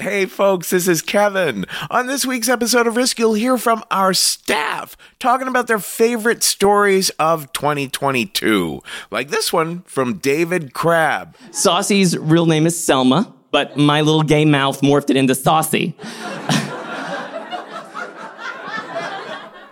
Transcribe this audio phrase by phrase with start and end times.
[0.00, 1.66] Hey, folks, this is Kevin.
[1.90, 6.42] On this week's episode of Risk, you'll hear from our staff talking about their favorite
[6.42, 11.36] stories of 2022, like this one from David Crabb.
[11.50, 15.94] Saucy's real name is Selma, but my little gay mouth morphed it into Saucy.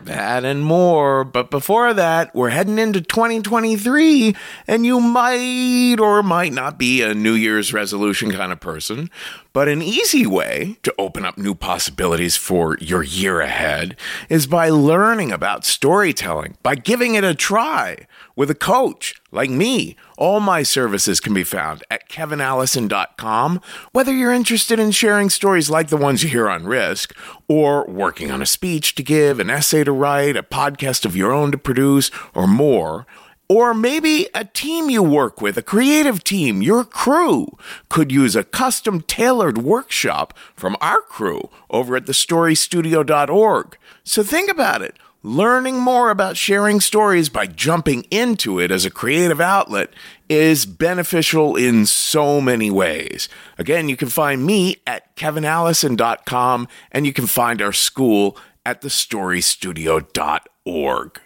[0.08, 1.22] That and more.
[1.22, 4.34] But before that, we're heading into 2023,
[4.66, 9.10] and you might or might not be a New Year's resolution kind of person.
[9.52, 13.96] But an easy way to open up new possibilities for your year ahead
[14.30, 19.94] is by learning about storytelling, by giving it a try with a coach like me.
[20.18, 23.60] All my services can be found at kevinallison.com.
[23.92, 28.32] Whether you're interested in sharing stories like the ones you hear on Risk, or working
[28.32, 31.56] on a speech to give, an essay to write, a podcast of your own to
[31.56, 33.06] produce, or more,
[33.48, 37.56] or maybe a team you work with, a creative team, your crew,
[37.88, 43.78] could use a custom tailored workshop from our crew over at thestorystudio.org.
[44.02, 44.96] So think about it.
[45.24, 49.90] Learning more about sharing stories by jumping into it as a creative outlet
[50.28, 53.28] is beneficial in so many ways.
[53.56, 61.20] Again, you can find me at kevinallison.com and you can find our school at thestorystudio.org.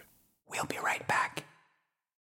[0.49, 1.32] We'll be right back.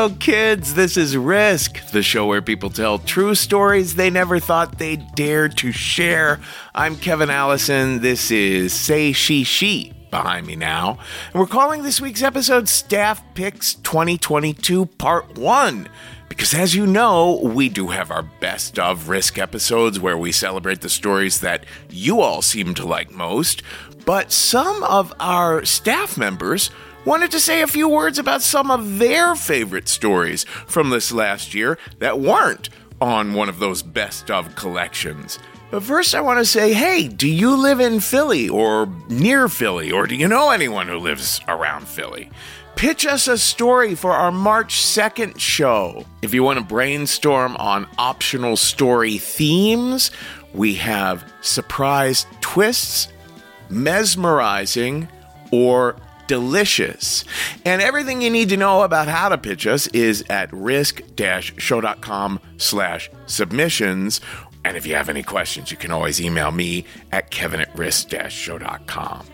[0.00, 0.74] Hello, kids.
[0.74, 5.48] This is Risk, the show where people tell true stories they never thought they'd dare
[5.48, 6.38] to share.
[6.72, 8.00] I'm Kevin Allison.
[8.00, 11.00] This is Say She She behind me now.
[11.32, 15.88] And we're calling this week's episode Staff Picks 2022 Part 1.
[16.28, 20.80] Because as you know, we do have our best of Risk episodes where we celebrate
[20.80, 23.64] the stories that you all seem to like most.
[24.06, 26.70] But some of our staff members
[27.04, 31.54] wanted to say a few words about some of their favorite stories from this last
[31.54, 32.68] year that weren't
[33.00, 35.38] on one of those best of collections.
[35.70, 39.92] But first, I want to say hey, do you live in Philly or near Philly,
[39.92, 42.30] or do you know anyone who lives around Philly?
[42.74, 46.06] Pitch us a story for our March 2nd show.
[46.22, 50.12] If you want to brainstorm on optional story themes,
[50.54, 53.08] we have surprise twists,
[53.68, 55.08] mesmerizing,
[55.50, 55.96] or
[56.28, 57.24] delicious.
[57.64, 63.10] And everything you need to know about how to pitch us is at risk-show.com slash
[63.26, 64.20] submissions.
[64.64, 69.26] And if you have any questions, you can always email me at kevin at risk-show.com.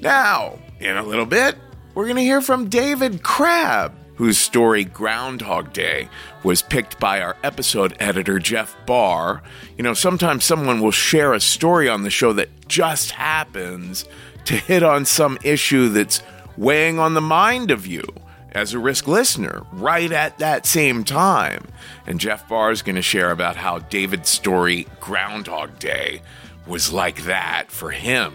[0.00, 1.56] Now, in a little bit,
[1.94, 3.94] we're going to hear from David Crabb.
[4.16, 6.08] whose story Groundhog Day
[6.42, 9.42] was picked by our episode editor, Jeff Barr.
[9.76, 14.06] You know, sometimes someone will share a story on the show that just happens
[14.46, 16.22] to hit on some issue that's
[16.56, 18.02] weighing on the mind of you
[18.52, 21.66] as a risk listener right at that same time.
[22.06, 26.22] And Jeff Barr is going to share about how David's story, Groundhog Day,
[26.66, 28.32] was like that for him.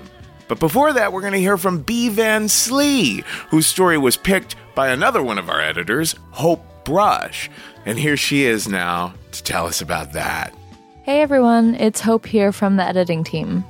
[0.47, 4.55] But before that, we're going to hear from Bee Van Slee, whose story was picked
[4.75, 7.49] by another one of our editors, Hope Brush.
[7.85, 10.53] And here she is now to tell us about that.
[11.03, 13.65] Hey everyone, it's Hope here from the editing team.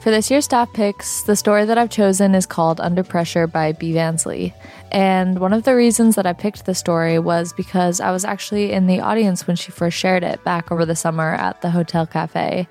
[0.00, 3.72] For this year's staff picks, the story that I've chosen is called Under Pressure by
[3.72, 4.54] Bee Van Slee.
[4.90, 8.72] And one of the reasons that I picked the story was because I was actually
[8.72, 12.06] in the audience when she first shared it back over the summer at the Hotel
[12.06, 12.66] Cafe.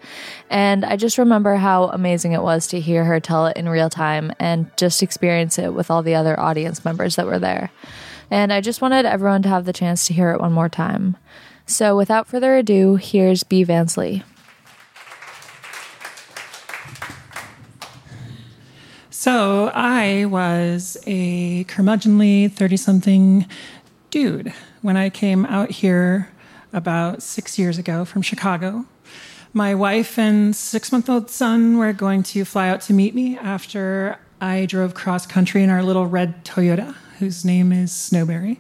[0.49, 3.91] And I just remember how amazing it was to hear her tell it in real
[3.91, 7.69] time and just experience it with all the other audience members that were there.
[8.31, 11.15] And I just wanted everyone to have the chance to hear it one more time.
[11.67, 13.87] So without further ado, here's Bee Van
[19.19, 23.47] So I was a curmudgeonly 30 something
[24.11, 26.29] dude when I came out here
[26.71, 28.85] about six years ago from Chicago.
[29.51, 33.37] My wife and six month old son were going to fly out to meet me
[33.37, 38.59] after I drove cross country in our little red Toyota, whose name is Snowberry.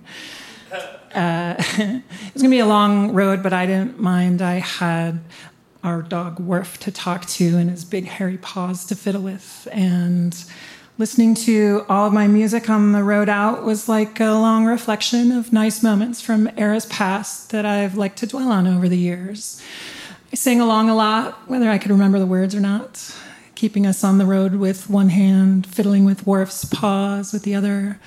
[1.15, 2.03] Uh, it
[2.35, 4.43] was going to be a long road, but I didn't mind.
[4.43, 5.19] I had
[5.83, 9.67] our dog Worf to talk to and his big hairy paws to fiddle with.
[9.71, 10.35] And
[10.97, 15.31] listening to all of my music on the road out was like a long reflection
[15.31, 19.61] of nice moments from eras past that I've liked to dwell on over the years.
[20.31, 23.15] I sang along a lot, whether I could remember the words or not,
[23.55, 27.99] keeping us on the road with one hand, fiddling with Worf's paws with the other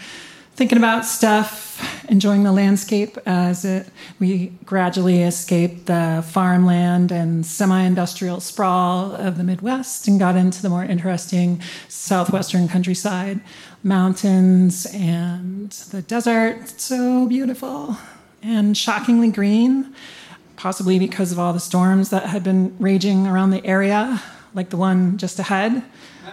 [0.63, 3.85] thinking about stuff, enjoying the landscape as it,
[4.21, 10.69] we gradually escaped the farmland and semi-industrial sprawl of the Midwest and got into the
[10.69, 13.41] more interesting southwestern countryside,
[13.83, 16.81] mountains and the desert.
[16.81, 17.97] So beautiful
[18.41, 19.93] and shockingly green,
[20.55, 24.23] possibly because of all the storms that had been raging around the area,
[24.55, 25.83] like the one just ahead,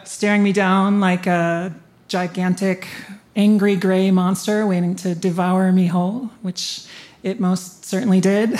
[0.04, 1.74] staring me down like a
[2.08, 2.88] gigantic
[3.36, 6.86] angry gray monster waiting to devour me whole, which
[7.24, 8.60] it most certainly did.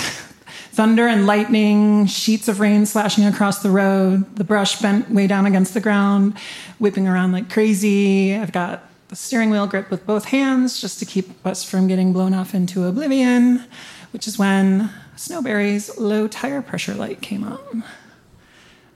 [0.72, 5.44] Thunder and lightning, sheets of rain slashing across the road, the brush bent way down
[5.44, 6.38] against the ground,
[6.78, 8.34] whipping around like crazy.
[8.34, 12.12] I've got the steering wheel grip with both hands just to keep us from getting
[12.12, 13.64] blown off into oblivion,
[14.12, 17.82] which is when Snowberry's low tire pressure light came on.
[17.82, 17.84] I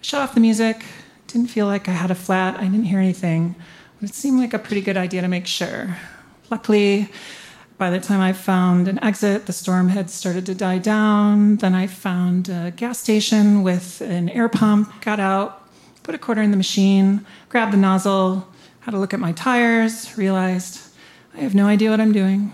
[0.01, 0.85] shut off the music,
[1.27, 3.57] didn't feel like I had a flat, I didn't hear anything.
[4.05, 5.97] It seemed like a pretty good idea to make sure.
[6.51, 7.09] Luckily,
[7.79, 11.57] by the time I found an exit, the storm had started to die down.
[11.57, 15.67] Then I found a gas station with an air pump, got out,
[16.03, 18.47] put a quarter in the machine, grabbed the nozzle,
[18.81, 20.83] had a look at my tires, realized
[21.35, 22.53] I have no idea what I'm doing.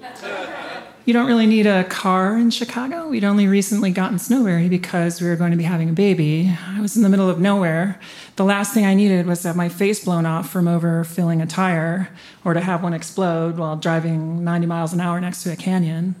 [1.04, 3.08] You don't really need a car in Chicago.
[3.08, 6.56] We'd only recently gotten Snowberry because we were going to be having a baby.
[6.68, 7.98] I was in the middle of nowhere.
[8.36, 11.46] The last thing I needed was to have my face blown off from overfilling a
[11.46, 12.08] tire
[12.44, 16.14] or to have one explode while driving 90 miles an hour next to a canyon.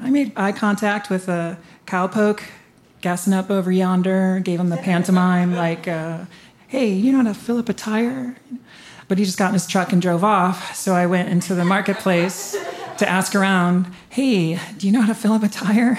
[0.00, 2.42] I made eye contact with a cowpoke
[3.02, 6.24] gassing up over yonder, gave him the pantomime, like, uh,
[6.66, 8.34] hey, you know how to fill up a tire?
[9.06, 10.74] But he just got in his truck and drove off.
[10.74, 12.56] So I went into the marketplace
[12.98, 15.98] to ask around, hey, do you know how to fill up a tire?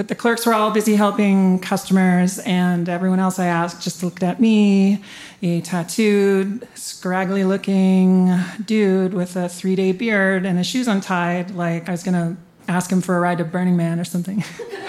[0.00, 4.22] But the clerks were all busy helping customers, and everyone else I asked just looked
[4.22, 5.04] at me,
[5.42, 11.88] a tattooed, scraggly looking dude with a three day beard and his shoes untied, like
[11.88, 12.36] I was to
[12.66, 14.42] ask him for a ride to Burning Man or something.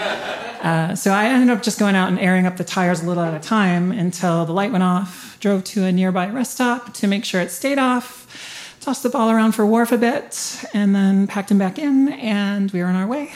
[0.62, 3.22] uh, so I ended up just going out and airing up the tires a little
[3.22, 7.06] at a time until the light went off, drove to a nearby rest stop to
[7.06, 8.22] make sure it stayed off
[8.82, 12.70] tossed the ball around for Worf a bit, and then packed him back in, and
[12.72, 13.30] we were on our way.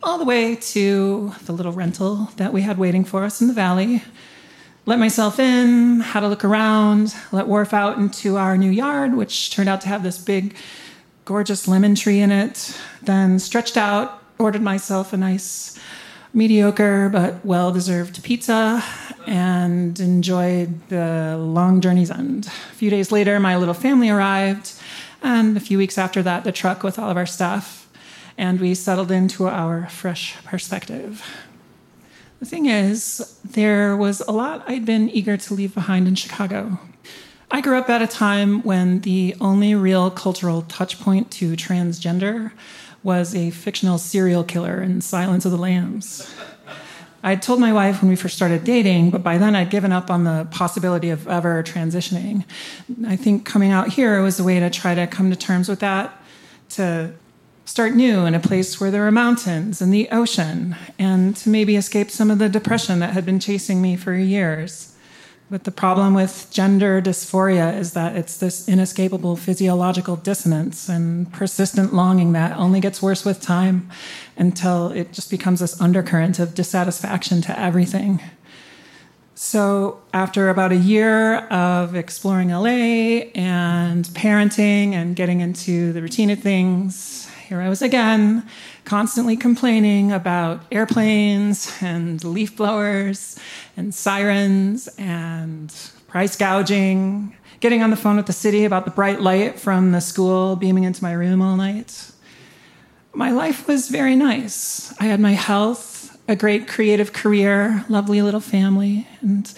[0.00, 3.52] All the way to the little rental that we had waiting for us in the
[3.52, 4.04] valley.
[4.86, 9.50] Let myself in, had a look around, let Worf out into our new yard, which
[9.50, 10.54] turned out to have this big,
[11.24, 12.78] gorgeous lemon tree in it.
[13.02, 15.76] Then stretched out, ordered myself a nice
[16.32, 18.84] mediocre but well deserved pizza
[19.26, 22.46] and enjoyed the long journey's end.
[22.46, 24.72] A few days later, my little family arrived,
[25.22, 27.88] and a few weeks after that, the truck with all of our stuff,
[28.36, 31.24] and we settled into our fresh perspective.
[32.40, 36.78] The thing is, there was a lot I'd been eager to leave behind in Chicago.
[37.50, 42.52] I grew up at a time when the only real cultural touchpoint to transgender
[43.02, 46.34] was a fictional serial killer in Silence of the Lambs.
[47.26, 50.10] I told my wife when we first started dating, but by then I'd given up
[50.10, 52.44] on the possibility of ever transitioning.
[53.06, 55.80] I think coming out here was a way to try to come to terms with
[55.80, 56.22] that,
[56.70, 57.14] to
[57.64, 61.76] start new in a place where there are mountains and the ocean, and to maybe
[61.76, 64.93] escape some of the depression that had been chasing me for years.
[65.50, 71.92] But the problem with gender dysphoria is that it's this inescapable physiological dissonance and persistent
[71.92, 73.90] longing that only gets worse with time
[74.36, 78.20] until it just becomes this undercurrent of dissatisfaction to everything.
[79.36, 86.30] So, after about a year of exploring LA and parenting and getting into the routine
[86.30, 88.44] of things, here I was again,
[88.84, 93.38] constantly complaining about airplanes and leaf blowers
[93.76, 95.72] and sirens and
[96.08, 100.00] price gouging, getting on the phone with the city about the bright light from the
[100.00, 102.10] school beaming into my room all night.
[103.12, 104.92] My life was very nice.
[104.98, 109.54] I had my health, a great creative career, lovely little family, and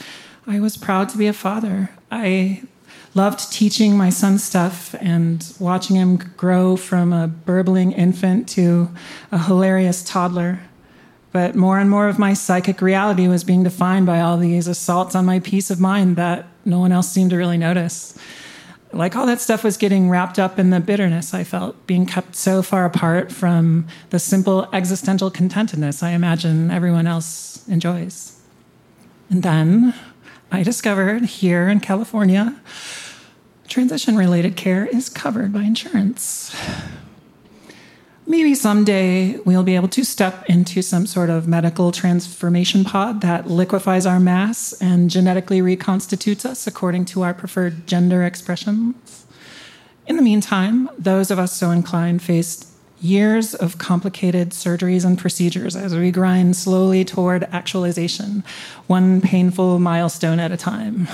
[0.46, 1.88] I was proud to be a father.
[2.10, 2.62] I
[3.16, 8.90] loved teaching my son stuff and watching him grow from a burbling infant to
[9.32, 10.61] a hilarious toddler.
[11.32, 15.14] But more and more of my psychic reality was being defined by all these assaults
[15.14, 18.18] on my peace of mind that no one else seemed to really notice.
[18.92, 22.37] Like all that stuff was getting wrapped up in the bitterness I felt, being kept
[22.37, 28.38] so far apart from the simple existential contentedness I imagine everyone else enjoys.
[29.30, 29.94] And then
[30.52, 32.61] I discovered here in California
[33.68, 36.54] transition related care is covered by insurance.
[38.28, 43.49] Maybe someday we'll be able to step into some sort of medical transformation pod that
[43.49, 49.26] liquefies our mass and genetically reconstitutes us according to our preferred gender expressions.
[50.08, 52.66] In the meantime, those of us so inclined faced
[53.00, 58.42] years of complicated surgeries and procedures as we grind slowly toward actualization,
[58.88, 61.06] one painful milestone at a time.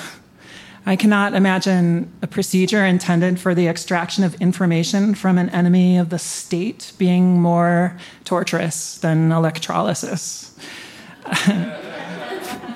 [0.84, 6.08] I cannot imagine a procedure intended for the extraction of information from an enemy of
[6.10, 10.58] the state being more torturous than electrolysis.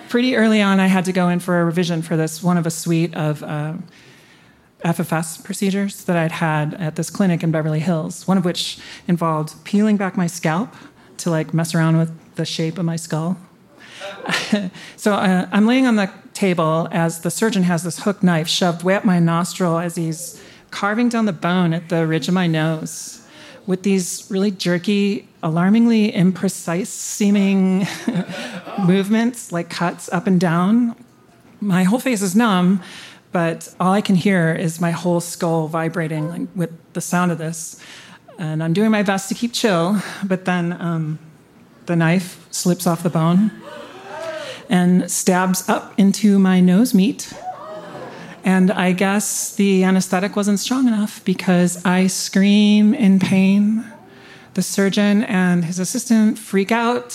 [0.09, 2.65] Pretty early on, I had to go in for a revision for this, one of
[2.65, 3.75] a suite of uh,
[4.85, 9.65] FFS procedures that I'd had at this clinic in Beverly Hills, one of which involved
[9.65, 10.73] peeling back my scalp
[11.19, 13.37] to like mess around with the shape of my skull.
[14.97, 18.83] so uh, I'm laying on the table as the surgeon has this hook knife shoved
[18.83, 22.47] way up my nostril as he's carving down the bone at the ridge of my
[22.47, 23.27] nose
[23.67, 27.87] with these really jerky, alarmingly imprecise seeming
[28.87, 30.95] movements, like cuts up and down.
[31.61, 32.83] My whole face is numb,
[33.33, 37.39] but all I can hear is my whole skull vibrating like, with the sound of
[37.39, 37.81] this.
[38.39, 41.19] And I'm doing my best to keep chill, but then um,
[41.87, 43.51] the knife slips off the bone
[44.69, 47.33] and stabs up into my nose meat.
[48.45, 53.85] And I guess the anesthetic wasn't strong enough because I scream in pain.
[54.55, 57.13] The surgeon and his assistant freak out,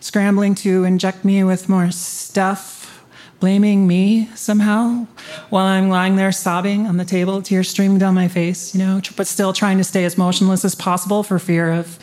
[0.00, 3.04] scrambling to inject me with more stuff,
[3.38, 5.06] blaming me somehow
[5.50, 9.00] while I'm lying there sobbing on the table, tears streaming down my face, you know,
[9.16, 11.98] but still trying to stay as motionless as possible for fear of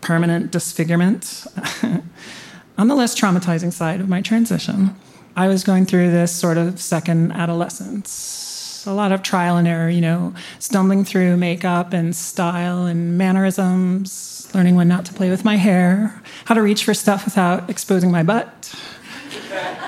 [0.00, 1.46] permanent disfigurement.
[2.76, 4.94] on the less traumatizing side of my transition,
[5.36, 8.84] I was going through this sort of second adolescence.
[8.86, 14.48] A lot of trial and error, you know, stumbling through makeup and style and mannerisms,
[14.54, 18.10] learning when not to play with my hair, how to reach for stuff without exposing
[18.10, 18.74] my butt,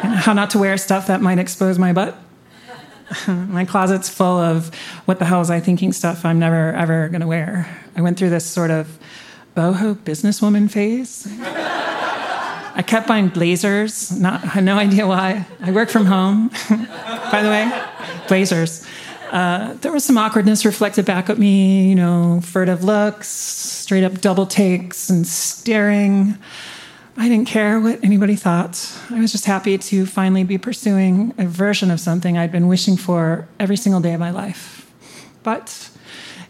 [0.03, 2.17] how not to wear stuff that might expose my butt.
[3.29, 4.75] my closet's full of
[5.05, 7.69] what the hell was I thinking stuff I'm never ever gonna wear.
[7.97, 8.99] I went through this sort of
[9.55, 11.29] boho businesswoman phase.
[12.77, 14.13] I kept buying blazers.
[14.13, 15.47] Not, no idea why.
[15.63, 17.73] I work from home, by the way.
[18.29, 18.87] Blazers.
[19.33, 24.21] Uh, there was some awkwardness reflected back at me, you know, furtive looks, straight up
[24.21, 26.37] double takes, and staring.
[27.17, 28.93] I didn't care what anybody thought.
[29.11, 32.99] I was just happy to finally be pursuing a version of something I'd been wishing
[32.99, 34.91] for every single day of my life.
[35.43, 35.91] But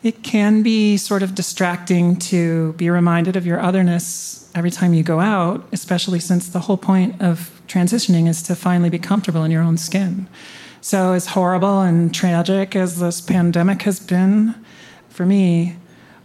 [0.02, 5.02] it can be sort of distracting to be reminded of your otherness every time you
[5.02, 9.50] go out, especially since the whole point of transitioning is to finally be comfortable in
[9.50, 10.28] your own skin.
[10.80, 14.54] So, as horrible and tragic as this pandemic has been,
[15.08, 15.76] for me,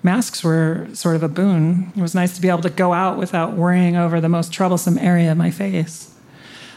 [0.04, 1.92] masks were sort of a boon.
[1.96, 4.98] It was nice to be able to go out without worrying over the most troublesome
[4.98, 6.14] area of my face.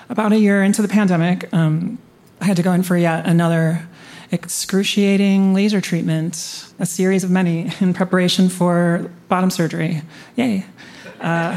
[0.08, 1.98] About a year into the pandemic, um,
[2.40, 3.86] I had to go in for yet another
[4.31, 10.02] excruciating laser treatment, a series of many in preparation for bottom surgery.
[10.37, 10.64] Yay.
[11.21, 11.57] Uh,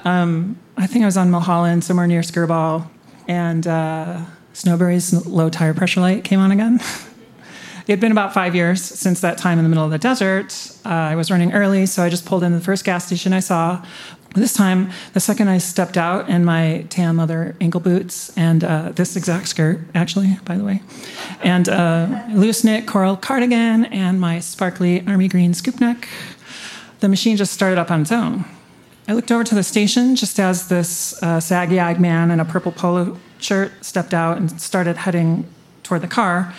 [0.04, 2.88] um, I think I was on Mulholland, somewhere near Skirball,
[3.26, 6.76] and uh, Snowberry's low tire pressure light came on again.
[7.86, 10.72] it had been about five years since that time in the middle of the desert.
[10.84, 13.40] Uh, I was running early, so I just pulled into the first gas station I
[13.40, 13.84] saw,
[14.34, 18.92] this time, the second I stepped out in my tan leather ankle boots and uh,
[18.92, 20.82] this exact skirt, actually, by the way,
[21.42, 26.08] and uh, loose knit coral cardigan and my sparkly army green scoop neck,
[27.00, 28.44] the machine just started up on its own.
[29.06, 32.44] I looked over to the station just as this uh, saggy eyed man in a
[32.44, 35.46] purple polo shirt stepped out and started heading
[35.82, 36.54] toward the car.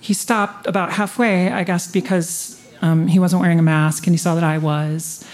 [0.00, 4.18] He stopped about halfway, I guess, because um, he wasn't wearing a mask and he
[4.18, 5.24] saw that I was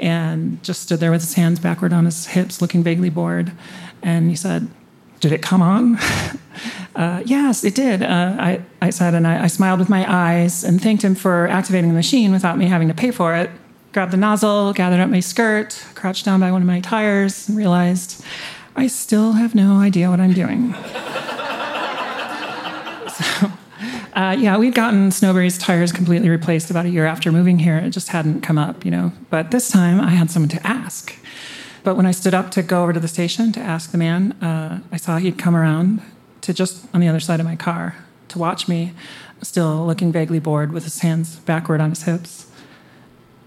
[0.00, 3.52] and just stood there with his hands backward on his hips, looking vaguely bored.
[4.02, 4.68] And he said,
[5.20, 5.98] Did it come on?
[6.96, 8.02] uh, yes, it did.
[8.02, 11.46] Uh, I, I said, and I, I smiled with my eyes and thanked him for
[11.48, 13.50] activating the machine without me having to pay for it.
[13.92, 17.56] Grabbed the nozzle, gathered up my skirt, crouched down by one of my tires, and
[17.56, 18.24] realized
[18.74, 20.72] I still have no idea what I'm doing.
[23.12, 23.52] so,
[24.14, 27.78] uh, yeah, we'd gotten Snowberry's tires completely replaced about a year after moving here.
[27.78, 29.12] It just hadn't come up, you know.
[29.30, 31.14] But this time I had someone to ask.
[31.82, 34.32] But when I stood up to go over to the station to ask the man,
[34.42, 36.02] uh, I saw he'd come around
[36.42, 37.96] to just on the other side of my car
[38.28, 38.92] to watch me,
[39.42, 42.50] still looking vaguely bored with his hands backward on his hips.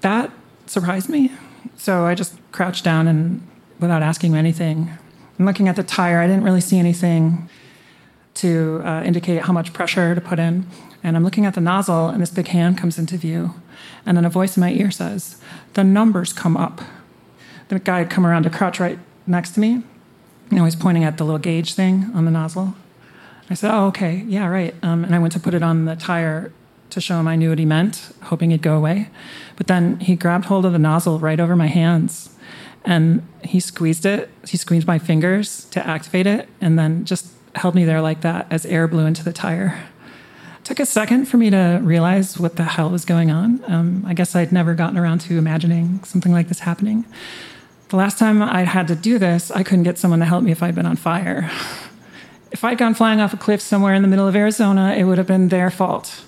[0.02, 0.32] That
[0.66, 1.32] surprised me.
[1.78, 3.48] So I just crouched down and,
[3.80, 4.92] without asking him anything,
[5.38, 7.50] and looking at the tire, I didn't really see anything
[8.36, 10.68] to uh, indicate how much pressure to put in.
[11.04, 13.56] And I'm looking at the nozzle, and this big hand comes into view.
[14.06, 15.42] And then a voice in my ear says,
[15.74, 16.82] The numbers come up.
[17.68, 19.84] The guy had come around to crouch right next to me.
[20.52, 22.76] You know, he's pointing at the little gauge thing on the nozzle.
[23.50, 24.76] I said, Oh, okay, yeah, right.
[24.84, 26.52] Um, and I went to put it on the tire
[26.92, 29.10] to show him I knew what he meant, hoping it'd go away.
[29.56, 32.36] But then he grabbed hold of the nozzle right over my hands
[32.84, 34.30] and he squeezed it.
[34.48, 38.48] He squeezed my fingers to activate it and then just held me there like that
[38.52, 39.84] as air blew into the tire.
[40.60, 43.64] It took a second for me to realize what the hell was going on.
[43.68, 47.06] Um, I guess I'd never gotten around to imagining something like this happening.
[47.90, 50.52] The last time I had to do this, I couldn't get someone to help me
[50.52, 51.52] if I'd been on fire.
[52.52, 55.18] If I'd gone flying off a cliff somewhere in the middle of Arizona, it would
[55.18, 56.24] have been their fault.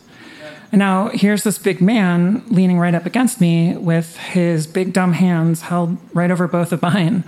[0.71, 5.13] And now here's this big man leaning right up against me with his big dumb
[5.13, 7.23] hands held right over both of mine.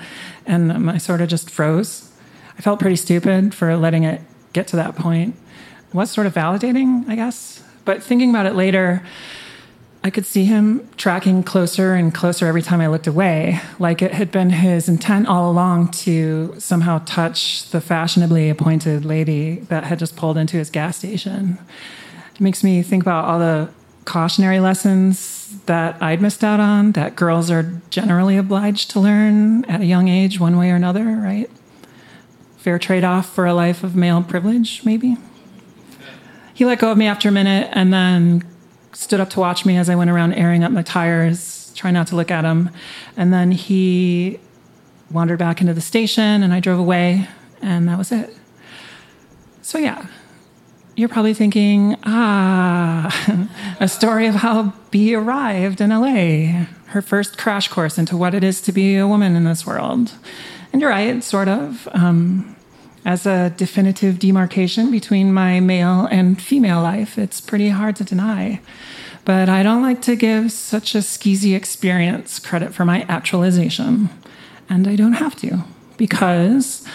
[0.46, 2.09] And I sort of just froze.
[2.60, 4.19] I felt pretty stupid for letting it
[4.52, 5.34] get to that point.
[5.88, 7.63] It was sort of validating, I guess.
[7.86, 9.02] But thinking about it later,
[10.04, 14.13] I could see him tracking closer and closer every time I looked away, like it
[14.13, 19.98] had been his intent all along to somehow touch the fashionably appointed lady that had
[19.98, 21.60] just pulled into his gas station.
[22.36, 23.69] It makes me think about all the
[24.04, 29.80] cautionary lessons that I'd missed out on that girls are generally obliged to learn at
[29.80, 31.50] a young age, one way or another, right?
[32.60, 35.17] Fair trade off for a life of male privilege, maybe.
[36.54, 38.43] He let go of me after a minute and then
[38.91, 42.08] stood up to watch me as I went around airing up my tires, trying not
[42.08, 42.69] to look at him.
[43.15, 44.39] And then he
[45.10, 47.28] wandered back into the station and I drove away,
[47.62, 48.36] and that was it.
[49.62, 50.08] So, yeah,
[50.98, 53.48] you're probably thinking, ah,
[53.80, 58.43] a story of how B arrived in LA, her first crash course into what it
[58.43, 60.12] is to be a woman in this world.
[60.72, 61.88] And you're right, sort of.
[61.94, 62.56] Um,
[63.06, 68.62] as a definitive demarcation between my male and female life, it's pretty hard to deny.
[69.26, 74.10] But I don't like to give such a skeezy experience credit for my actualization.
[74.70, 75.64] And I don't have to,
[75.98, 76.86] because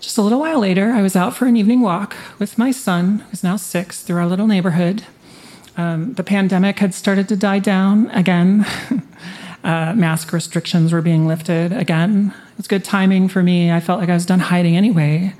[0.00, 3.20] just a little while later, I was out for an evening walk with my son,
[3.30, 5.04] who's now six, through our little neighborhood.
[5.76, 8.64] Um, the pandemic had started to die down again.
[9.64, 12.34] uh, mask restrictions were being lifted again.
[12.54, 13.72] It was good timing for me.
[13.72, 15.34] I felt like I was done hiding anyway.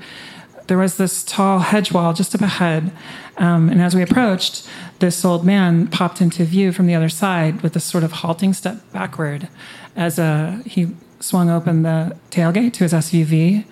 [0.67, 2.91] There was this tall hedge wall just up ahead.
[3.37, 4.67] Um, and as we approached,
[4.99, 8.53] this old man popped into view from the other side with this sort of halting
[8.53, 9.47] step backward
[9.95, 10.89] as uh, he
[11.21, 13.63] swung open the tailgate to his SUV.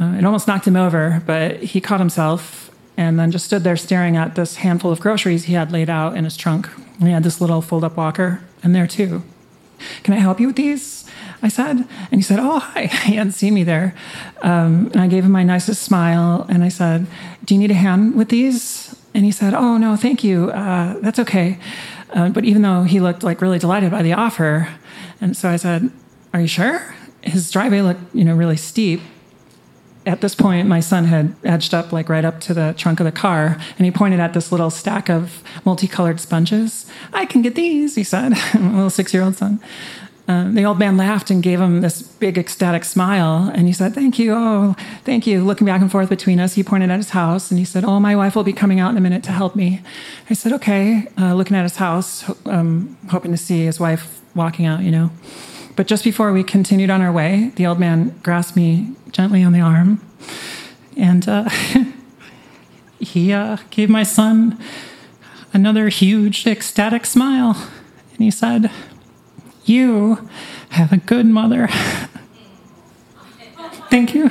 [0.00, 3.76] Uh, it almost knocked him over, but he caught himself and then just stood there
[3.76, 6.68] staring at this handful of groceries he had laid out in his trunk.
[6.98, 9.22] And he had this little fold up walker in there too.
[10.02, 10.99] Can I help you with these?
[11.42, 11.76] I said.
[11.76, 12.86] And he said, Oh, hi.
[13.04, 13.94] He hadn't seen me there.
[14.42, 17.06] Um, and I gave him my nicest smile and I said,
[17.44, 18.94] Do you need a hand with these?
[19.14, 20.50] And he said, Oh, no, thank you.
[20.50, 21.58] Uh, that's okay.
[22.12, 24.68] Uh, but even though he looked like really delighted by the offer,
[25.20, 25.90] and so I said,
[26.32, 26.94] Are you sure?
[27.22, 29.00] His driveway looked, you know, really steep.
[30.06, 33.04] at this point, my son had edged up, like right up to the trunk of
[33.04, 36.86] the car, and he pointed at this little stack of multicolored sponges.
[37.12, 39.60] I can get these, he said, my little six year old son.
[40.30, 43.50] Uh, the old man laughed and gave him this big ecstatic smile.
[43.52, 44.32] And he said, Thank you.
[44.32, 45.42] Oh, thank you.
[45.42, 47.98] Looking back and forth between us, he pointed at his house and he said, Oh,
[47.98, 49.82] my wife will be coming out in a minute to help me.
[50.30, 51.08] I said, Okay.
[51.18, 55.10] Uh, looking at his house, um, hoping to see his wife walking out, you know.
[55.74, 59.52] But just before we continued on our way, the old man grasped me gently on
[59.52, 60.00] the arm
[60.96, 61.48] and uh,
[63.00, 64.62] he uh, gave my son
[65.52, 67.68] another huge, ecstatic smile.
[68.12, 68.70] And he said,
[69.64, 70.28] you
[70.70, 71.68] have a good mother.
[73.90, 74.30] Thank you.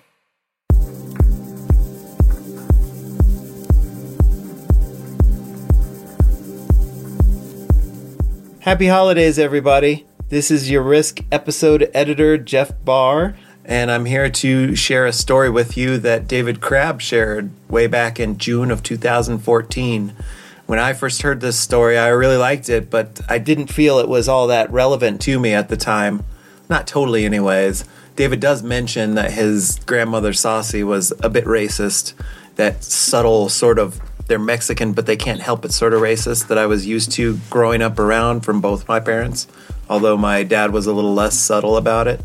[8.61, 10.05] Happy holidays, everybody.
[10.29, 15.49] This is your Risk episode editor, Jeff Barr, and I'm here to share a story
[15.49, 20.13] with you that David Crabb shared way back in June of 2014.
[20.67, 24.07] When I first heard this story, I really liked it, but I didn't feel it
[24.07, 26.23] was all that relevant to me at the time.
[26.69, 27.83] Not totally, anyways.
[28.15, 32.13] David does mention that his grandmother Saucy was a bit racist,
[32.57, 33.99] that subtle sort of
[34.31, 37.37] they're Mexican, but they can't help it sort of racist that I was used to
[37.49, 39.45] growing up around from both my parents,
[39.89, 42.21] although my dad was a little less subtle about it.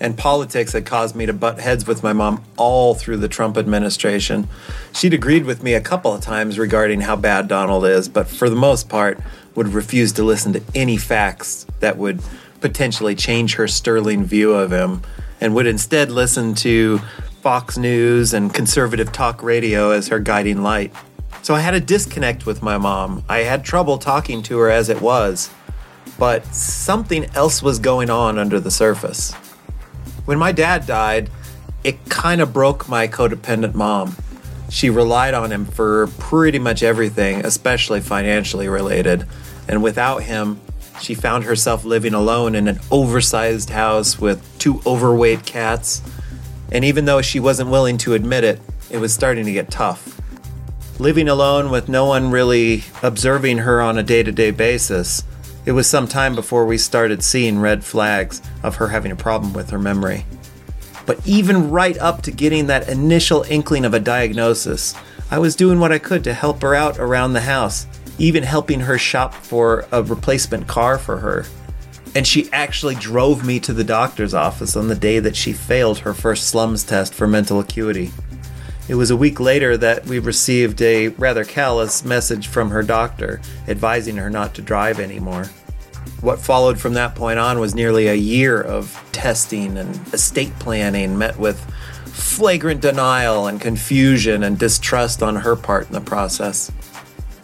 [0.00, 3.56] And politics had caused me to butt heads with my mom all through the Trump
[3.56, 4.48] administration.
[4.92, 8.50] She'd agreed with me a couple of times regarding how bad Donald is, but for
[8.50, 9.20] the most part,
[9.54, 12.20] would refuse to listen to any facts that would
[12.60, 15.02] potentially change her sterling view of him,
[15.40, 17.00] and would instead listen to
[17.40, 20.92] Fox News and conservative talk radio as her guiding light.
[21.50, 23.24] So I had a disconnect with my mom.
[23.28, 25.50] I had trouble talking to her as it was,
[26.16, 29.32] but something else was going on under the surface.
[30.26, 31.28] When my dad died,
[31.82, 34.14] it kind of broke my codependent mom.
[34.68, 39.26] She relied on him for pretty much everything, especially financially related.
[39.66, 40.60] And without him,
[41.00, 46.00] she found herself living alone in an oversized house with two overweight cats.
[46.70, 50.19] And even though she wasn't willing to admit it, it was starting to get tough
[51.00, 55.24] living alone with no one really observing her on a day to day basis,
[55.64, 59.54] it was some time before we started seeing red flags of her having a problem
[59.54, 60.26] with her memory.
[61.06, 64.94] But even right up to getting that initial inkling of a diagnosis,
[65.30, 67.86] I was doing what I could to help her out around the house,
[68.18, 71.46] even helping her shop for a replacement car for her.
[72.14, 76.00] And she actually drove me to the doctor's office on the day that she failed
[76.00, 78.10] her first SLUMS test for mental acuity.
[78.90, 83.40] It was a week later that we received a rather callous message from her doctor
[83.68, 85.44] advising her not to drive anymore.
[86.22, 91.16] What followed from that point on was nearly a year of testing and estate planning
[91.16, 91.60] met with
[92.06, 96.72] flagrant denial and confusion and distrust on her part in the process.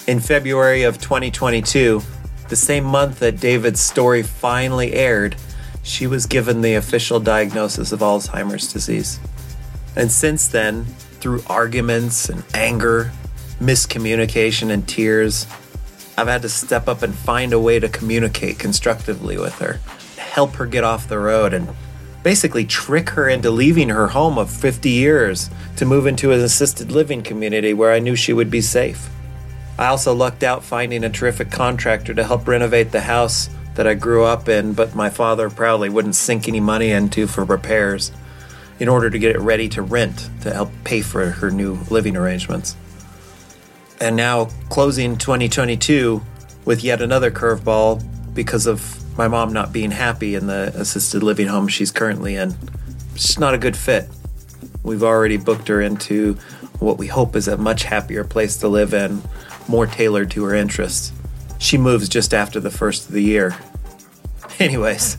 [0.09, 2.03] In February of 2022,
[2.49, 5.37] the same month that David's story finally aired,
[5.85, 9.21] she was given the official diagnosis of Alzheimer's disease.
[9.95, 10.87] And since then,
[11.27, 13.11] through arguments and anger,
[13.59, 15.45] miscommunication, and tears,
[16.17, 19.81] I've had to step up and find a way to communicate constructively with her,
[20.17, 21.69] help her get off the road, and
[22.23, 26.93] basically trick her into leaving her home of 50 years to move into an assisted
[26.93, 29.11] living community where I knew she would be safe.
[29.81, 33.95] I also lucked out finding a terrific contractor to help renovate the house that I
[33.95, 38.13] grew up in, but my father proudly wouldn't sink any money into for repairs
[38.79, 42.17] in order to get it ready to rent to help pay for her new living
[42.17, 42.77] arrangements.
[44.01, 46.23] And now closing 2022
[46.65, 51.47] with yet another curveball because of my mom not being happy in the assisted living
[51.47, 52.55] home she's currently in.
[53.15, 54.09] It's not a good fit.
[54.83, 56.35] We've already booked her into
[56.79, 59.23] what we hope is a much happier place to live in,
[59.67, 61.13] more tailored to her interests.
[61.59, 63.57] She moves just after the first of the year.
[64.59, 65.17] Anyways,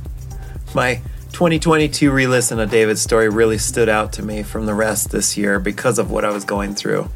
[0.76, 1.02] my
[1.38, 5.38] 2022 re listen of David's story really stood out to me from the rest this
[5.38, 7.08] year because of what I was going through.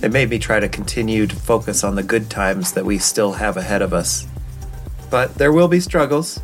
[0.00, 3.32] It made me try to continue to focus on the good times that we still
[3.32, 4.26] have ahead of us.
[5.10, 6.40] But there will be struggles,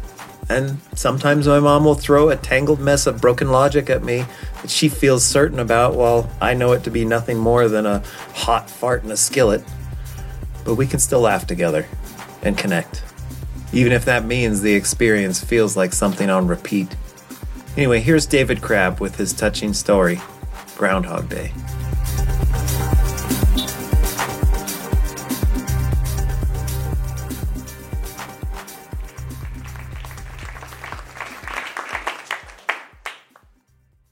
[0.51, 4.27] and sometimes my mom will throw a tangled mess of broken logic at me
[4.61, 8.03] that she feels certain about while I know it to be nothing more than a
[8.35, 9.65] hot fart in a skillet.
[10.67, 11.87] But we can still laugh together
[12.43, 13.03] and connect,
[13.73, 16.95] even if that means the experience feels like something on repeat.
[17.77, 20.21] Anyway, here's David Crabb with his touching story
[20.77, 21.53] Groundhog Day.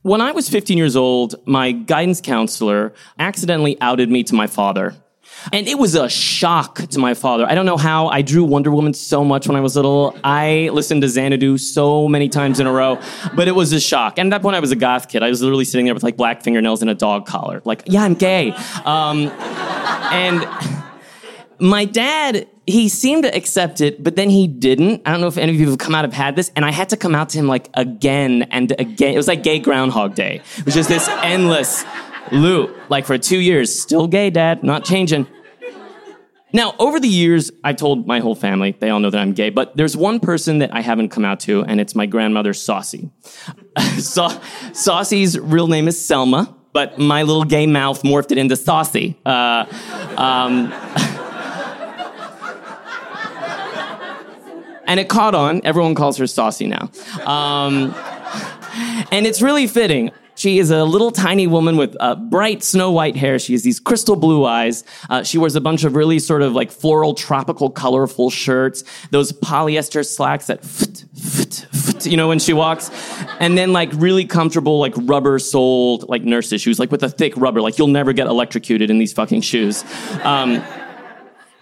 [0.03, 4.96] When I was 15 years old, my guidance counselor accidentally outed me to my father.
[5.50, 7.46] And it was a shock to my father.
[7.48, 10.16] I don't know how I drew Wonder Woman so much when I was little.
[10.22, 13.00] I listened to Xanadu so many times in a row,
[13.35, 14.18] but it was a shock.
[14.18, 15.22] And at that point, I was a goth kid.
[15.22, 17.62] I was literally sitting there with like black fingernails and a dog collar.
[17.64, 18.52] Like, yeah, I'm gay.
[18.85, 19.28] Um,
[20.12, 20.46] and
[21.59, 25.02] my dad, he seemed to accept it, but then he didn't.
[25.07, 26.72] I don't know if any of you have come out have had this, and I
[26.72, 29.14] had to come out to him like again and again.
[29.14, 30.42] It was like gay Groundhog Day.
[30.59, 31.85] It was just this endless
[32.33, 32.77] loop.
[32.90, 35.27] Like for two years, still gay, dad, not changing.
[36.55, 39.49] Now, over the years, I've told my whole family, they all know that I'm gay,
[39.49, 43.11] but there's one person that I haven't come out to, and it's my grandmother, Saucy.
[43.99, 44.38] Sa-
[44.73, 49.18] Saucy's real name is Selma, but my little gay mouth morphed it into Saucy.
[49.25, 49.64] Uh,
[50.18, 50.71] um,
[54.87, 55.62] and it caught on.
[55.64, 56.90] Everyone calls her Saucy now.
[57.25, 57.95] Um,
[59.11, 60.11] and it's really fitting.
[60.42, 63.38] She is a little tiny woman with uh, bright snow white hair.
[63.38, 64.83] She has these crystal blue eyes.
[65.09, 68.83] Uh, she wears a bunch of really sort of like floral, tropical, colorful shirts.
[69.12, 72.90] Those polyester slacks that, fit, fit, fit, you know, when she walks,
[73.38, 77.37] and then like really comfortable, like rubber soled, like nurses shoes, like with a thick
[77.37, 77.61] rubber.
[77.61, 79.85] Like you'll never get electrocuted in these fucking shoes.
[80.24, 80.61] Um,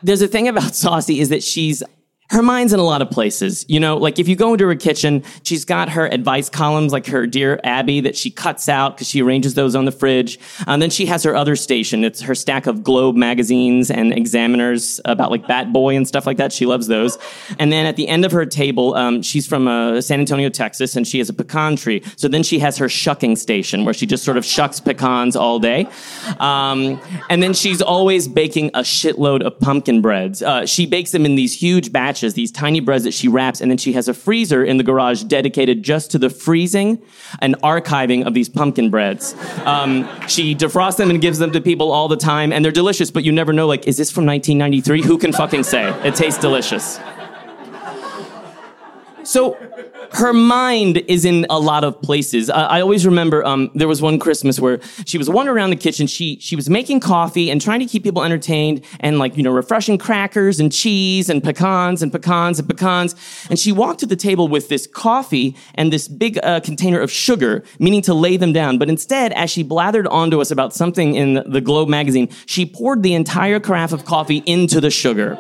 [0.03, 1.83] there's a thing about Saucy is that she's
[2.31, 3.65] her mind's in a lot of places.
[3.69, 7.07] You know, like if you go into her kitchen, she's got her advice columns, like
[7.07, 10.39] her dear Abby, that she cuts out because she arranges those on the fridge.
[10.67, 12.05] And then she has her other station.
[12.05, 16.37] It's her stack of Globe magazines and examiners about like Bat Boy and stuff like
[16.37, 16.53] that.
[16.53, 17.19] She loves those.
[17.59, 20.95] And then at the end of her table, um, she's from uh, San Antonio, Texas,
[20.95, 22.01] and she has a pecan tree.
[22.15, 25.59] So then she has her shucking station where she just sort of shucks pecans all
[25.59, 25.89] day.
[26.39, 30.43] Um, and then she's always baking a shitload of pumpkin breads.
[30.43, 33.71] Uh, she bakes them in these huge batches these tiny breads that she wraps, and
[33.71, 37.03] then she has a freezer in the garage dedicated just to the freezing
[37.41, 39.35] and archiving of these pumpkin breads.
[39.65, 43.11] Um, she defrosts them and gives them to people all the time, and they're delicious,
[43.11, 45.03] but you never know, like, is this from 1993?
[45.03, 45.89] Who can fucking say?
[46.07, 46.99] It tastes delicious.
[49.25, 49.57] So
[50.13, 52.51] her mind is in a lot of places.
[52.51, 55.77] Uh, I always remember um, there was one Christmas where she was wandering around the
[55.77, 56.07] kitchen.
[56.07, 59.53] She she was making coffee and trying to keep people entertained and like you know
[59.53, 63.15] refreshing crackers and cheese and pecans and pecans and pecans.
[63.49, 67.11] And she walked to the table with this coffee and this big uh, container of
[67.11, 68.79] sugar, meaning to lay them down.
[68.79, 73.03] But instead, as she blathered onto us about something in the Globe magazine, she poured
[73.03, 75.39] the entire carafe of coffee into the sugar.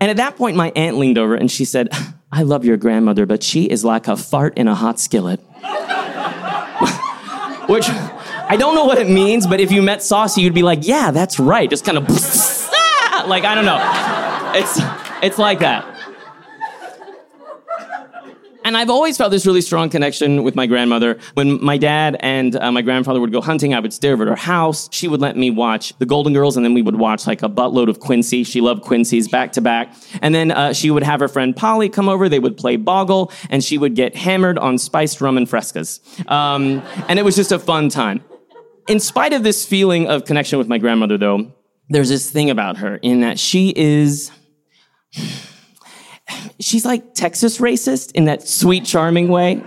[0.00, 1.88] And at that point, my aunt leaned over and she said,
[2.30, 5.40] I love your grandmother, but she is like a fart in a hot skillet.
[7.68, 10.86] Which I don't know what it means, but if you met Saucy, you'd be like,
[10.86, 11.68] yeah, that's right.
[11.68, 12.08] Just kind of
[13.28, 13.80] like, I don't know.
[14.54, 14.78] It's,
[15.24, 15.95] it's like that.
[18.66, 21.20] And I've always felt this really strong connection with my grandmother.
[21.34, 24.28] When my dad and uh, my grandfather would go hunting, I would stay over at
[24.28, 24.88] her house.
[24.90, 27.48] She would let me watch The Golden Girls, and then we would watch like a
[27.48, 28.42] buttload of Quincy.
[28.42, 29.94] She loved Quincy's back to back.
[30.20, 32.28] And then uh, she would have her friend Polly come over.
[32.28, 36.00] They would play Boggle, and she would get hammered on spiced rum and frescas.
[36.28, 38.24] Um, and it was just a fun time.
[38.88, 41.52] In spite of this feeling of connection with my grandmother, though,
[41.88, 44.32] there's this thing about her in that she is
[46.60, 49.62] she's like Texas racist in that sweet, charming way.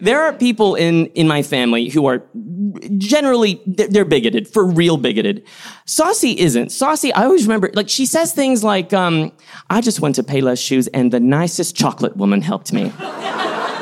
[0.00, 2.24] There are people in, in my family who are
[2.98, 5.46] generally, they're bigoted, for real bigoted.
[5.84, 6.72] Saucy isn't.
[6.72, 9.30] Saucy, I always remember, like, she says things like, um,
[9.70, 12.88] I just went to Payless Shoes and the nicest chocolate woman helped me.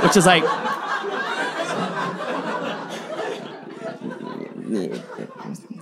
[0.02, 0.44] Which is like,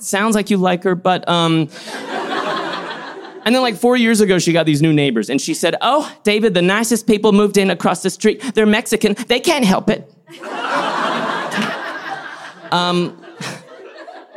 [0.01, 1.69] sounds like you like her, but, um,
[3.45, 6.13] and then, like four years ago, she got these new neighbors, and she said, Oh,
[6.23, 8.43] David, the nicest people moved in across the street.
[8.55, 9.15] They're Mexican.
[9.29, 10.13] They can't help it.
[12.73, 13.23] um,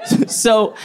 [0.28, 0.76] so,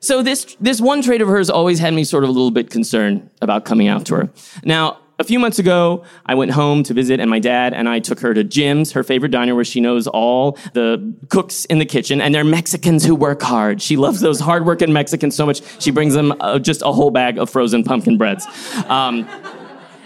[0.00, 2.70] so this this one trait of hers always had me sort of a little bit
[2.70, 4.30] concerned about coming out to her.
[4.64, 8.00] Now, a few months ago, I went home to visit, and my dad and I
[8.00, 11.84] took her to Jim's, her favorite diner, where she knows all the cooks in the
[11.84, 13.82] kitchen, and they're Mexicans who work hard.
[13.82, 17.36] She loves those hardworking Mexicans so much, she brings them uh, just a whole bag
[17.36, 18.46] of frozen pumpkin breads.
[18.88, 19.28] Um,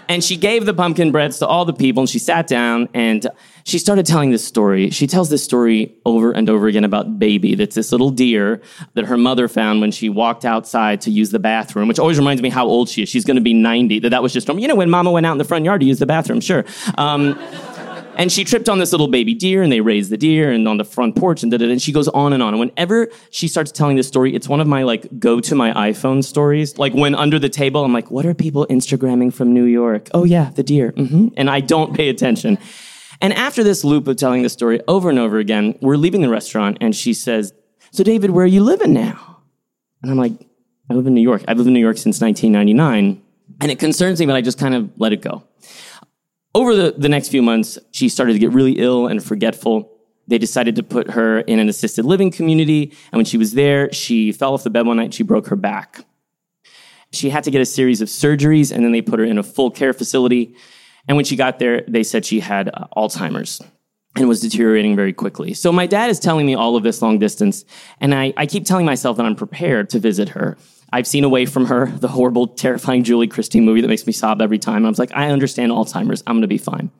[0.09, 3.25] and she gave the pumpkin breads to all the people, and she sat down and
[3.65, 4.91] she started telling this story.
[4.91, 7.55] She tells this story over and over again about Baby.
[7.55, 8.61] That's this little deer
[8.93, 12.43] that her mother found when she walked outside to use the bathroom, which always reminds
[12.43, 13.09] me how old she is.
[13.09, 13.99] She's going to be 90.
[13.99, 15.87] That that was just, you know, when mama went out in the front yard to
[15.87, 16.63] use the bathroom, sure.
[16.99, 17.39] Um,
[18.17, 20.77] and she tripped on this little baby deer and they raised the deer and on
[20.77, 22.53] the front porch and da da and she goes on and on.
[22.53, 25.71] And whenever she starts telling this story, it's one of my like go to my
[25.89, 26.77] iPhone stories.
[26.77, 30.09] Like when under the table, I'm like, what are people Instagramming from New York?
[30.13, 30.91] Oh yeah, the deer.
[30.91, 31.29] Mm-hmm.
[31.35, 32.59] And I don't pay attention.
[33.21, 36.29] And after this loop of telling the story over and over again, we're leaving the
[36.29, 37.53] restaurant and she says,
[37.91, 39.41] So, David, where are you living now?
[40.01, 40.33] And I'm like,
[40.89, 41.43] I live in New York.
[41.47, 43.21] I've lived in New York since 1999.
[43.61, 45.43] And it concerns me, but I just kind of let it go.
[46.53, 49.91] Over the, the next few months, she started to get really ill and forgetful.
[50.27, 52.93] They decided to put her in an assisted living community.
[53.11, 55.55] And when she was there, she fell off the bed one night she broke her
[55.55, 56.05] back.
[57.11, 59.43] She had to get a series of surgeries and then they put her in a
[59.43, 60.55] full care facility.
[61.07, 63.61] And when she got there, they said she had uh, Alzheimer's
[64.15, 65.53] and was deteriorating very quickly.
[65.53, 67.65] So my dad is telling me all of this long distance,
[67.99, 70.57] and I, I keep telling myself that I'm prepared to visit her.
[70.93, 74.41] I've seen Away from Her, the horrible, terrifying Julie Christie movie that makes me sob
[74.41, 74.85] every time.
[74.85, 76.23] I was like, I understand Alzheimer's.
[76.25, 76.91] I'm going to be fine.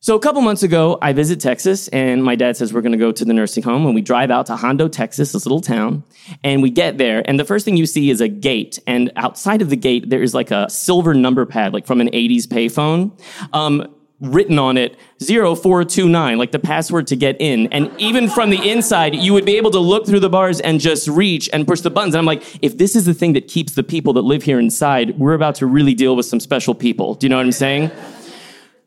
[0.00, 2.98] So a couple months ago, I visit Texas, and my dad says we're going to
[2.98, 6.04] go to the nursing home, and we drive out to Hondo, Texas, this little town,
[6.44, 9.62] and we get there, and the first thing you see is a gate, and outside
[9.62, 13.18] of the gate there is like a silver number pad, like from an '80s payphone.
[13.52, 17.66] Um, written on it 0429 like the password to get in.
[17.66, 20.80] And even from the inside you would be able to look through the bars and
[20.80, 22.14] just reach and push the buttons.
[22.14, 24.58] And i'm like if this is the thing that keeps the people that live here
[24.58, 27.14] inside we're about to really deal with some special people.
[27.14, 27.90] Do you know what i'm saying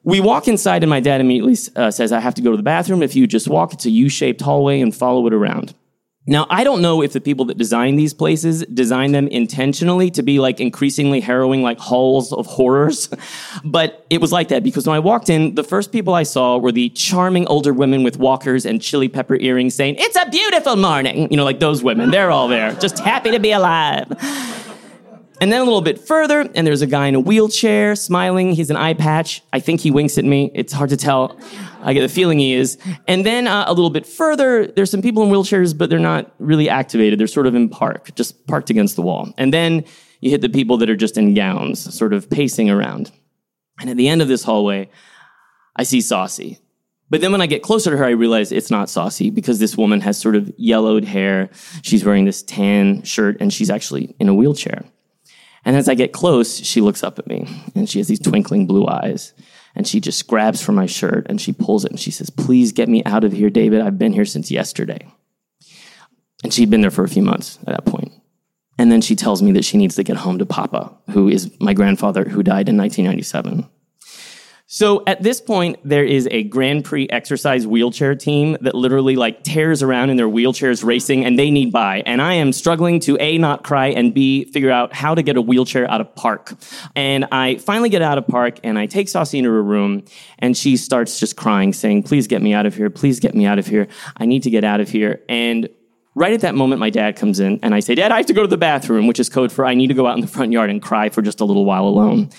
[0.03, 2.63] we walk inside, and my dad immediately uh, says, I have to go to the
[2.63, 3.03] bathroom.
[3.03, 5.73] If you just walk, it's a U shaped hallway and follow it around.
[6.29, 10.21] Now, I don't know if the people that design these places design them intentionally to
[10.21, 13.09] be like increasingly harrowing, like halls of horrors,
[13.63, 16.57] but it was like that because when I walked in, the first people I saw
[16.57, 20.75] were the charming older women with walkers and chili pepper earrings saying, It's a beautiful
[20.75, 21.31] morning.
[21.31, 22.11] You know, like those women.
[22.11, 24.07] They're all there, just happy to be alive.
[25.41, 28.51] And then a little bit further, and there's a guy in a wheelchair smiling.
[28.51, 29.41] He's an eye patch.
[29.53, 30.51] I think he winks at me.
[30.53, 31.39] It's hard to tell.
[31.81, 32.77] I get the feeling he is.
[33.07, 36.33] And then uh, a little bit further, there's some people in wheelchairs, but they're not
[36.39, 37.19] really activated.
[37.19, 39.33] They're sort of in park, just parked against the wall.
[39.37, 39.85] And then
[40.19, 43.11] you hit the people that are just in gowns, sort of pacing around.
[43.79, 44.89] And at the end of this hallway,
[45.75, 46.59] I see Saucy.
[47.09, 49.77] But then when I get closer to her, I realize it's not Saucy because this
[49.77, 51.49] woman has sort of yellowed hair.
[51.81, 54.83] She's wearing this tan shirt and she's actually in a wheelchair.
[55.69, 58.65] And as I get close, she looks up at me and she has these twinkling
[58.65, 59.33] blue eyes.
[59.75, 62.71] And she just grabs for my shirt and she pulls it and she says, Please
[62.71, 63.81] get me out of here, David.
[63.81, 65.07] I've been here since yesterday.
[66.43, 68.11] And she'd been there for a few months at that point.
[68.79, 71.51] And then she tells me that she needs to get home to Papa, who is
[71.59, 73.69] my grandfather who died in 1997.
[74.71, 79.43] So at this point, there is a Grand Prix exercise wheelchair team that literally like
[79.43, 82.03] tears around in their wheelchairs racing and they need by.
[82.05, 85.37] And I am struggling to A, not cry and B, figure out how to get
[85.37, 86.53] a wheelchair out of park.
[86.95, 90.03] And I finally get out of park and I take Saucy into her room
[90.37, 92.91] and she starts just crying, saying, please get me out of here.
[92.91, 93.87] Please get me out of here.
[94.17, 95.23] I need to get out of here.
[95.27, 95.67] And
[96.15, 98.33] Right at that moment, my dad comes in and I say, Dad, I have to
[98.33, 100.27] go to the bathroom, which is code for I need to go out in the
[100.27, 102.29] front yard and cry for just a little while alone.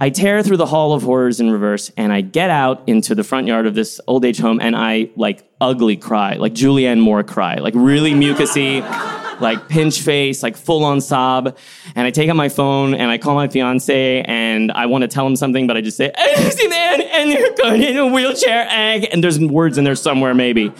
[0.00, 3.24] I tear through the hall of horrors in reverse and I get out into the
[3.24, 7.24] front yard of this old age home and I like ugly cry, like Julianne Moore
[7.24, 8.80] cry, like really mucusy,
[9.40, 11.58] like pinch face, like full on sob.
[11.96, 15.08] And I take out my phone and I call my fiance and I want to
[15.08, 18.68] tell him something, but I just say, I man and you're going in a wheelchair
[18.70, 19.08] egg.
[19.10, 20.72] And there's words in there somewhere maybe.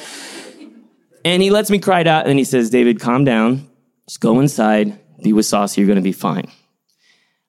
[1.24, 3.68] And he lets me cry it out and he says, David, calm down.
[4.06, 6.48] Just go inside, be with Saucy, you're going to be fine.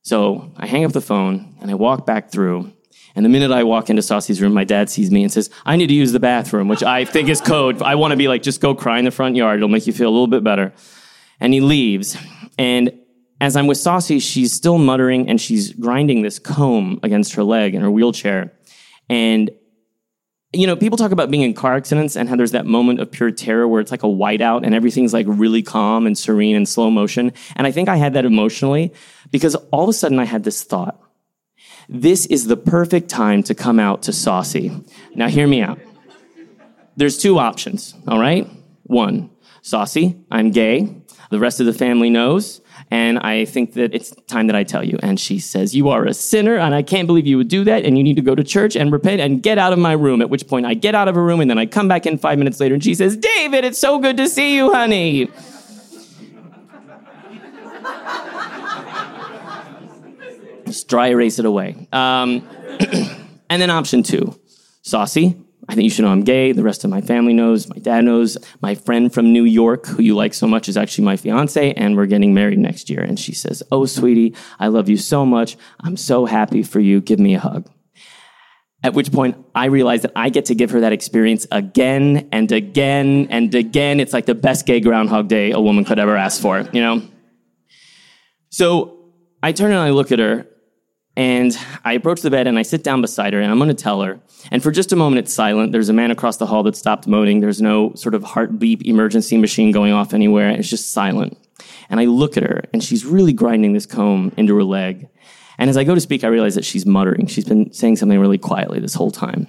[0.02, 2.72] So I hang up the phone and I walk back through.
[3.16, 5.76] And the minute I walk into Saucy's room, my dad sees me and says, I
[5.76, 7.82] need to use the bathroom, which I think is code.
[7.82, 9.58] I want to be like, just go cry in the front yard.
[9.58, 10.74] It'll make you feel a little bit better.
[11.40, 12.18] And he leaves.
[12.58, 12.94] And
[13.42, 17.74] as I'm with Saucy, she's still muttering and she's grinding this comb against her leg
[17.74, 18.54] in her wheelchair.
[19.10, 19.50] And
[20.52, 23.12] you know, people talk about being in car accidents and how there's that moment of
[23.12, 26.68] pure terror where it's like a whiteout and everything's like really calm and serene and
[26.68, 27.32] slow motion.
[27.56, 28.92] And I think I had that emotionally
[29.32, 31.00] because all of a sudden I had this thought.
[31.88, 34.72] This is the perfect time to come out to Saucy.
[35.16, 35.80] Now hear me out.
[36.96, 38.48] There's two options, all right?
[38.84, 39.30] One,
[39.62, 40.96] Saucy, I'm gay.
[41.32, 42.62] The rest of the family knows.
[42.92, 44.98] And I think that it's time that I tell you.
[45.04, 47.86] And she says, You are a sinner, and I can't believe you would do that,
[47.86, 50.22] and you need to go to church and repent and get out of my room.
[50.22, 52.18] At which point I get out of her room, and then I come back in
[52.18, 55.30] five minutes later, and she says, David, it's so good to see you, honey.
[60.70, 61.88] Just dry erase it away.
[61.92, 62.48] Um,
[63.50, 64.40] and then option two,
[64.84, 65.36] saucy.
[65.68, 66.52] I think you should know I'm gay.
[66.52, 67.68] The rest of my family knows.
[67.68, 68.38] My dad knows.
[68.62, 71.98] My friend from New York, who you like so much, is actually my fiance, and
[71.98, 73.02] we're getting married next year.
[73.02, 75.58] And she says, Oh, sweetie, I love you so much.
[75.80, 77.02] I'm so happy for you.
[77.02, 77.68] Give me a hug.
[78.84, 82.52] At which point I realize that I get to give her that experience again and
[82.52, 84.00] again and again.
[84.00, 87.02] It's like the best gay Groundhog Day a woman could ever ask for, you know?
[88.52, 89.00] So
[89.42, 90.46] I turn and I look at her
[91.16, 93.74] And I approach the bed and I sit down beside her and I'm going to
[93.74, 94.20] tell her.
[94.52, 95.72] And for just a moment, it's silent.
[95.72, 97.42] There's a man across the hall that stopped moaning.
[97.42, 100.50] There's no sort of heart beep emergency machine going off anywhere.
[100.50, 101.38] It's just silent.
[101.90, 105.10] And I look at her and she's really grinding this comb into her leg.
[105.58, 107.28] And as I go to speak, I realize that she's muttering.
[107.28, 109.48] She's been saying something really quietly this whole time.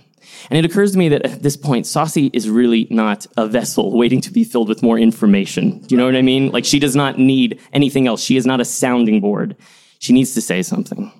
[0.50, 3.96] And it occurs to me that at this point, Saucy is really not a vessel
[3.96, 5.78] waiting to be filled with more information.
[5.78, 6.50] Do you know what I mean?
[6.50, 8.22] Like she does not need anything else.
[8.22, 9.56] She is not a sounding board.
[9.98, 11.12] She needs to say something.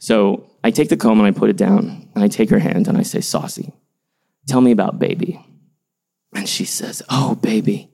[0.00, 2.88] So I take the comb and I put it down, and I take her hand
[2.88, 3.72] and I say, Saucy,
[4.46, 5.44] tell me about baby.
[6.34, 7.90] And she says, Oh, baby.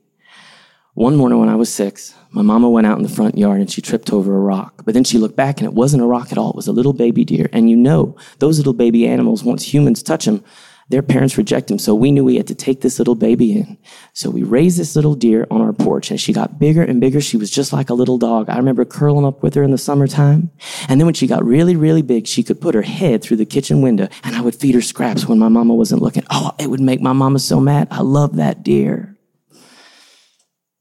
[0.93, 3.69] One morning when I was six, my mama went out in the front yard and
[3.69, 4.83] she tripped over a rock.
[4.85, 6.49] But then she looked back and it wasn't a rock at all.
[6.49, 7.49] It was a little baby deer.
[7.53, 10.43] And you know, those little baby animals, once humans touch them,
[10.89, 13.77] their parents reject him, so we knew we had to take this little baby in.
[14.13, 17.19] So we raised this little deer on our porch, and she got bigger and bigger.
[17.19, 18.49] She was just like a little dog.
[18.49, 20.49] I remember curling up with her in the summertime.
[20.87, 23.45] And then when she got really, really big, she could put her head through the
[23.45, 26.23] kitchen window, and I would feed her scraps when my mama wasn't looking.
[26.29, 27.89] Oh, it would make my mama so mad.
[27.91, 29.17] I love that deer.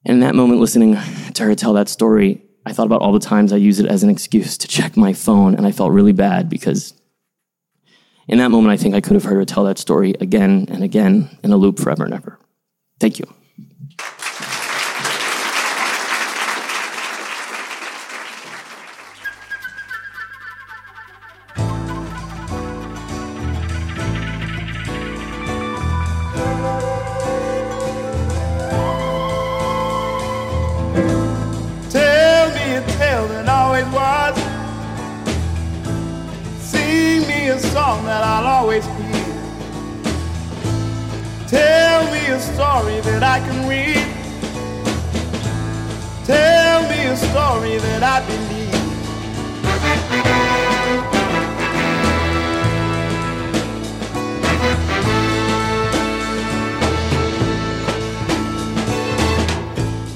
[0.04, 0.96] And in that moment, listening
[1.34, 4.04] to her tell that story, I thought about all the times I used it as
[4.04, 6.94] an excuse to check my phone, and I felt really bad because
[8.28, 10.82] in that moment, I think I could have heard her tell that story again and
[10.82, 12.38] again in a loop forever and ever.
[12.98, 13.26] Thank you.
[42.56, 44.00] Story that I can read.
[46.24, 48.72] Tell me a story that I believe.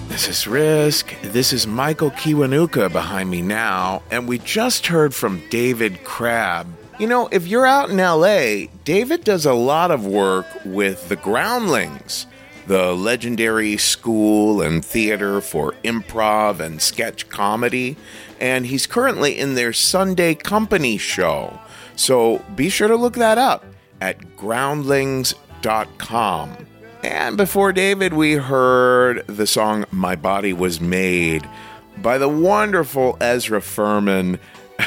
[0.09, 1.15] This is Risk.
[1.21, 6.67] This is Michael Kiwanuka behind me now, and we just heard from David Crabb.
[6.99, 11.17] You know, if you're out in LA, David does a lot of work with the
[11.17, 12.27] Groundlings,
[12.71, 17.97] the legendary school and theater for improv and sketch comedy,
[18.39, 21.59] and he's currently in their Sunday Company show.
[21.97, 23.65] So be sure to look that up
[24.01, 26.67] at groundlings.com.
[27.03, 31.49] And before David, we heard the song My Body Was Made
[31.99, 34.39] by the wonderful Ezra Furman.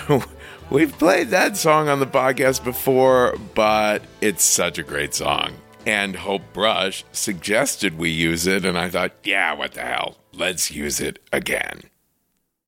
[0.69, 5.55] We've played that song on the podcast before, but it's such a great song.
[5.85, 10.17] And Hope Brush suggested we use it, and I thought, yeah, what the hell?
[10.31, 11.81] Let's use it again.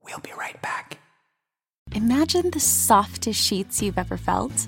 [0.03, 0.99] We'll be right back.
[1.93, 4.67] Imagine the softest sheets you've ever felt.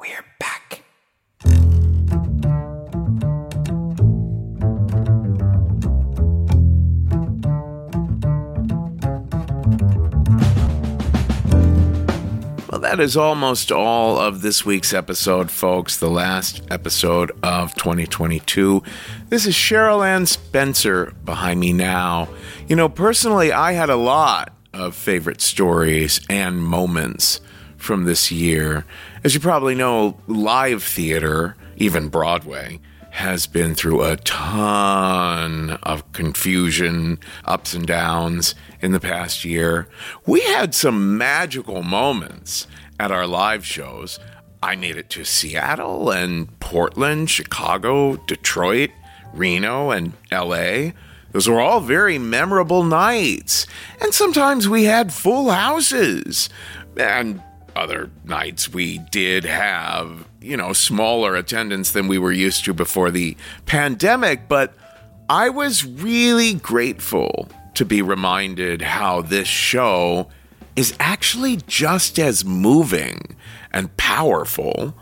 [0.00, 0.84] We're back.
[12.70, 15.96] Well, that is almost all of this week's episode, folks.
[15.96, 18.82] The last episode of 2022.
[19.30, 22.28] This is Cheryl Ann Spencer behind me now.
[22.68, 27.40] You know, personally, I had a lot of favorite stories and moments
[27.76, 28.84] from this year.
[29.24, 37.18] As you probably know, live theater, even Broadway, has been through a ton of confusion,
[37.44, 39.88] ups and downs in the past year.
[40.24, 42.68] We had some magical moments
[43.00, 44.20] at our live shows.
[44.62, 48.90] I made it to Seattle and Portland, Chicago, Detroit,
[49.32, 50.92] Reno, and LA.
[51.32, 53.66] Those were all very memorable nights.
[54.00, 56.48] And sometimes we had full houses.
[56.96, 57.42] And
[57.78, 63.10] other nights we did have, you know, smaller attendance than we were used to before
[63.10, 64.74] the pandemic, but
[65.30, 70.28] I was really grateful to be reminded how this show
[70.74, 73.36] is actually just as moving
[73.72, 74.94] and powerful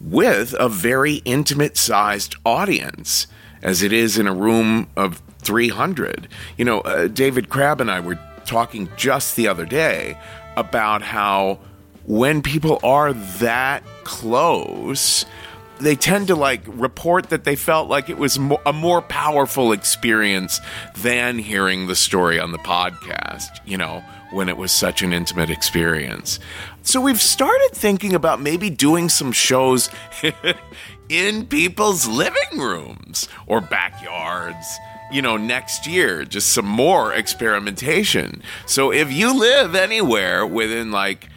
[0.00, 3.26] with a very intimate sized audience
[3.62, 6.28] as it is in a room of 300.
[6.56, 10.18] You know, uh, David Crabb and I were talking just the other day
[10.56, 11.58] about how
[12.06, 15.24] when people are that close,
[15.78, 19.72] they tend to like report that they felt like it was mo- a more powerful
[19.72, 20.60] experience
[20.98, 25.50] than hearing the story on the podcast, you know, when it was such an intimate
[25.50, 26.38] experience.
[26.82, 29.90] So we've started thinking about maybe doing some shows
[31.08, 34.78] in people's living rooms or backyards.
[35.12, 38.42] You know, next year, just some more experimentation.
[38.64, 41.28] So if you live anywhere within like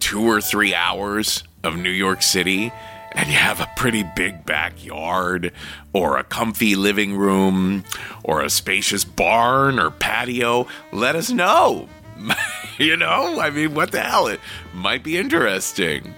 [0.00, 2.72] two or three hours of New York City
[3.12, 5.52] and you have a pretty big backyard
[5.92, 7.84] or a comfy living room
[8.22, 11.88] or a spacious barn or patio, let us know.
[12.78, 14.28] you know, I mean, what the hell?
[14.28, 14.40] It
[14.72, 16.14] might be interesting.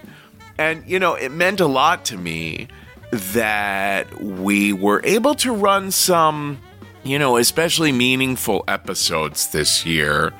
[0.57, 2.67] And, you know, it meant a lot to me
[3.11, 6.59] that we were able to run some,
[7.03, 10.31] you know, especially meaningful episodes this year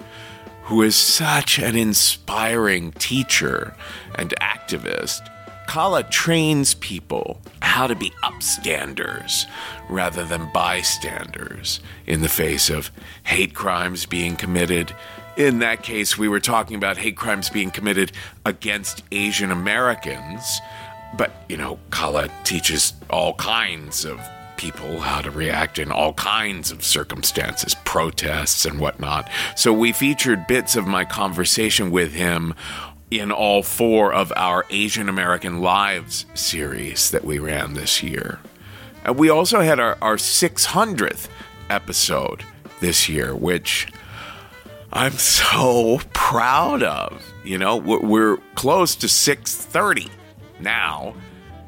[0.65, 3.75] who is such an inspiring teacher
[4.15, 5.29] and activist.
[5.67, 9.47] Kala trains people how to be upstanders
[9.89, 12.91] rather than bystanders in the face of
[13.25, 14.95] hate crimes being committed.
[15.37, 18.13] In that case, we were talking about hate crimes being committed
[18.45, 20.61] against Asian Americans.
[21.17, 24.21] But, you know, Kala teaches all kinds of
[24.57, 29.29] people how to react in all kinds of circumstances, protests and whatnot.
[29.57, 32.55] So we featured bits of my conversation with him
[33.19, 38.41] in all four of our Asian American Lives series that we ran this year.
[39.05, 41.29] And we also had our, our 600th
[41.71, 42.45] episode
[42.81, 43.89] this year, which
[44.93, 47.23] I'm so proud of.
[47.45, 50.11] You know, we're, close to 630
[50.61, 51.15] now.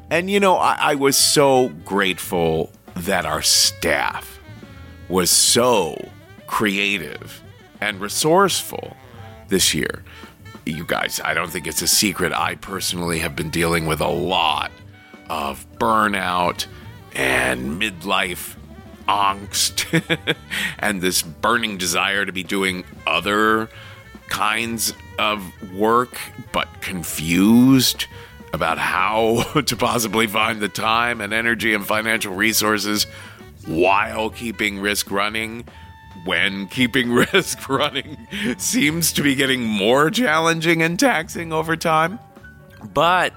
[0.09, 4.39] And, you know, I, I was so grateful that our staff
[5.09, 6.09] was so
[6.47, 7.41] creative
[7.79, 8.95] and resourceful
[9.49, 10.03] this year.
[10.67, 12.33] You guys, I don't think it's a secret.
[12.33, 14.69] I personally have been dealing with a lot
[15.29, 16.65] of burnout
[17.13, 18.57] and midlife
[19.07, 20.35] angst
[20.79, 23.69] and this burning desire to be doing other
[24.27, 25.41] kinds of
[25.73, 26.19] work,
[26.51, 28.05] but confused
[28.51, 33.05] about how to possibly find the time and energy and financial resources
[33.65, 35.65] while keeping risk running.
[36.25, 42.19] When keeping risk running seems to be getting more challenging and taxing over time.
[42.93, 43.33] But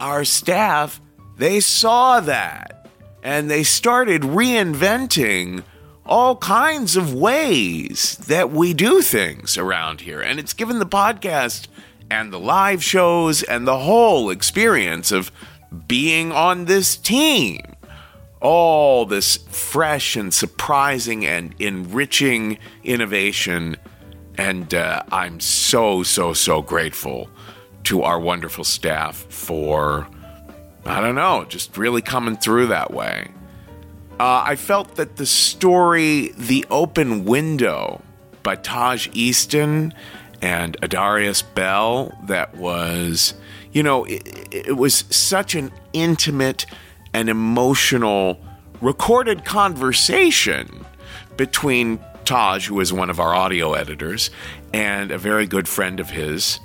[0.00, 1.00] our staff,
[1.36, 2.88] they saw that
[3.22, 5.64] and they started reinventing
[6.06, 10.20] all kinds of ways that we do things around here.
[10.20, 11.68] And it's given the podcast
[12.10, 15.32] and the live shows and the whole experience of
[15.88, 17.73] being on this team
[18.44, 23.74] all this fresh and surprising and enriching innovation.
[24.36, 27.30] And uh, I'm so, so, so grateful
[27.84, 30.06] to our wonderful staff for,
[30.84, 33.28] I don't know, just really coming through that way.
[34.20, 38.02] Uh, I felt that the story, The Open Window
[38.42, 39.94] by Taj Easton
[40.42, 43.32] and Adarius Bell, that was,
[43.72, 46.66] you know, it, it was such an intimate
[47.14, 48.38] and emotional
[48.82, 50.84] recorded conversation
[51.38, 54.30] between Taj, who is one of our audio editors,
[54.74, 56.60] and a very good friend of his.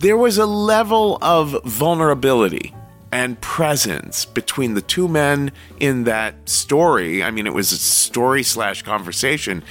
[0.00, 2.74] There was a level of vulnerability
[3.12, 7.22] and presence between the two men in that story.
[7.22, 9.62] I mean, it was a story slash conversation,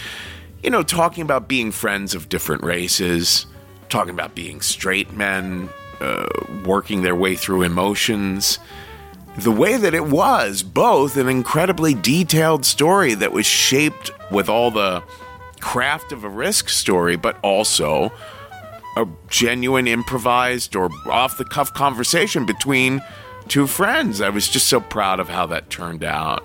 [0.64, 3.46] you know, talking about being friends of different races,
[3.90, 5.68] talking about being straight men,
[6.00, 6.26] uh,
[6.66, 8.60] working their way through emotions.
[9.38, 14.70] The way that it was both an incredibly detailed story that was shaped with all
[14.70, 15.04] the
[15.60, 18.12] craft of a risk story, but also
[18.96, 23.02] a genuine improvised or off the cuff conversation between
[23.48, 24.22] two friends.
[24.22, 26.44] I was just so proud of how that turned out.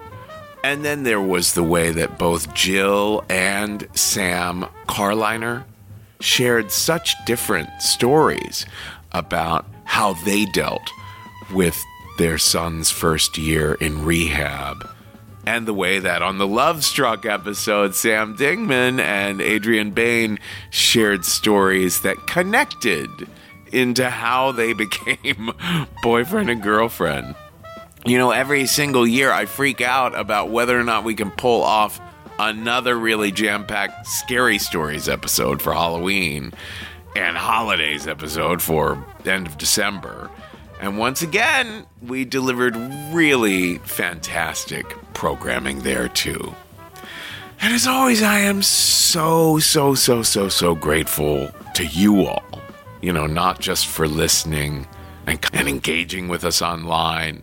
[0.65, 5.65] And then there was the way that both Jill and Sam Carliner
[6.21, 8.67] shared such different stories
[9.13, 10.91] about how they dealt
[11.53, 11.81] with
[12.19, 14.89] their son's first year in rehab.
[15.47, 20.39] And the way that on the Love Struck episode, Sam Dingman and Adrian Bain
[20.69, 23.09] shared stories that connected
[23.73, 25.53] into how they became
[26.03, 27.35] boyfriend and girlfriend.
[28.05, 31.63] You know, every single year I freak out about whether or not we can pull
[31.63, 32.01] off
[32.39, 36.53] another really jam packed scary stories episode for Halloween
[37.17, 40.31] and holidays episode for end of December.
[40.81, 42.77] And once again, we delivered
[43.13, 46.55] really fantastic programming there too.
[47.61, 52.45] And as always, I am so, so, so, so, so grateful to you all.
[53.01, 54.87] You know, not just for listening
[55.27, 57.43] and, and engaging with us online,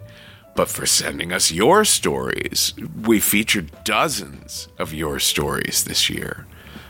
[0.55, 2.73] but for sending us your stories.
[3.03, 6.45] We featured dozens of your stories this year.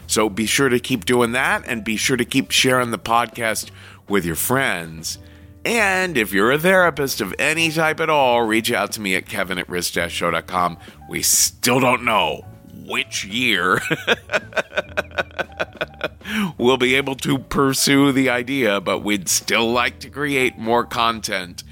[0.08, 3.72] So be sure to keep doing that and be sure to keep sharing the podcast
[4.08, 5.18] with your friends.
[5.66, 9.26] And if you're a therapist of any type at all, reach out to me at
[9.26, 10.78] kevin at risk-show.com.
[11.09, 12.45] We still don't know
[12.86, 13.82] which year
[16.59, 21.63] we'll be able to pursue the idea, but we'd still like to create more content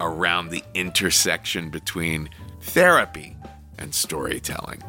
[0.00, 2.30] around the intersection between
[2.62, 3.36] therapy
[3.78, 4.82] and storytelling.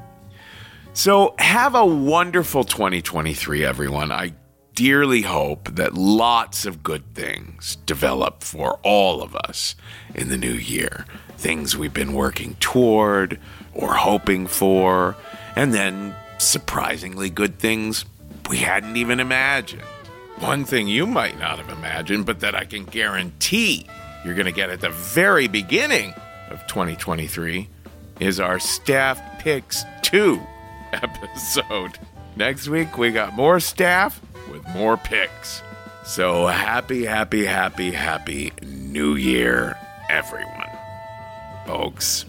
[0.93, 4.13] So, have a wonderful 2023, everyone.
[4.13, 4.31] I
[4.75, 9.75] dearly hope that lots of good things develop for all of us
[10.13, 11.05] in the new year.
[11.37, 13.39] Things we've been working toward
[13.73, 15.15] or hoping for,
[15.55, 18.05] and then surprisingly good things
[18.49, 19.81] we hadn't even imagined.
[20.39, 23.87] One thing you might not have imagined, but that I can guarantee
[24.23, 26.13] you're going to get at the very beginning
[26.49, 27.69] of 2023
[28.19, 30.41] is our Staff Picks 2
[30.93, 31.97] episode.
[32.35, 34.19] Next week, we got more staff
[34.55, 35.61] with more picks.
[36.05, 39.77] So happy, happy, happy, happy New Year,
[40.09, 40.69] everyone.
[41.65, 42.25] Folks,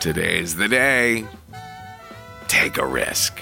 [0.00, 1.26] today's the day.
[2.48, 3.40] Take a risk.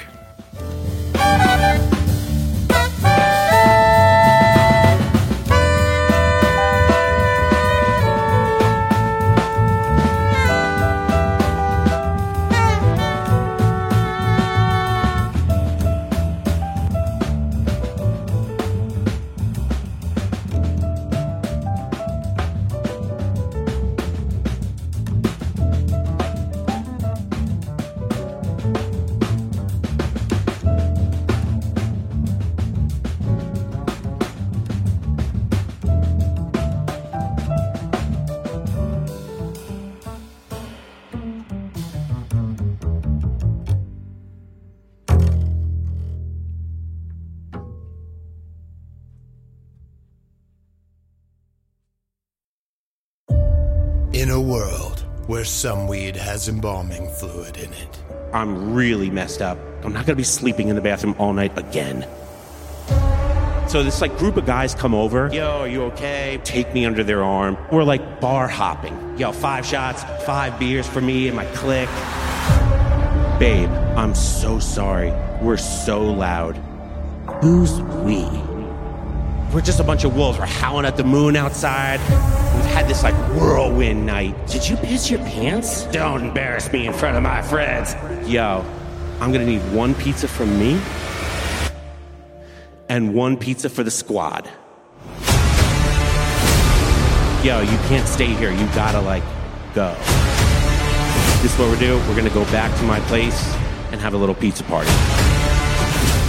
[55.39, 58.03] Where some weed has embalming fluid in it.
[58.33, 59.57] I'm really messed up.
[59.85, 62.05] I'm not gonna be sleeping in the bathroom all night again.
[63.69, 65.31] So this like group of guys come over.
[65.33, 66.41] Yo, are you okay?
[66.43, 67.57] Take me under their arm.
[67.71, 69.17] We're like bar hopping.
[69.17, 71.89] Yo, five shots, five beers for me and my clique.
[73.39, 75.13] Babe, I'm so sorry.
[75.41, 76.57] We're so loud.
[77.43, 78.25] Who's we?
[79.53, 80.39] We're just a bunch of wolves.
[80.39, 82.01] We're howling at the moon outside.
[82.55, 84.35] We've had this like whirlwind night.
[84.47, 85.85] Did you piss your pants?
[85.87, 87.95] Don't embarrass me in front of my friends.
[88.29, 88.63] Yo,
[89.21, 90.79] I'm gonna need one pizza from me
[92.91, 94.51] and one pizza for the squad.
[97.43, 98.51] Yo, you can't stay here.
[98.51, 99.23] You gotta like
[99.75, 99.95] go.
[101.41, 102.07] This is what we're doing.
[102.07, 103.55] We're gonna go back to my place
[103.93, 104.91] and have a little pizza party.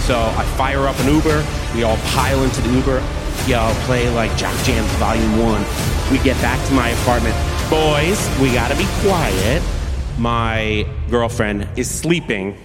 [0.08, 1.46] So I fire up an Uber.
[1.74, 3.02] We all pile into the Uber.
[3.48, 5.66] Y'all play like Jock Jams Volume 1.
[6.12, 7.34] We get back to my apartment.
[7.70, 9.64] Boys, we gotta be quiet.
[10.18, 12.58] My girlfriend is sleeping.